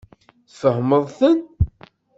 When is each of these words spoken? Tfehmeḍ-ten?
Tfehmeḍ-ten? 0.51 1.39